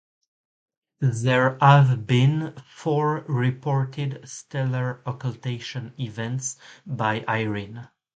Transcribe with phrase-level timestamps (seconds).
[1.11, 7.87] There have been four reported stellar occultation events by Irene.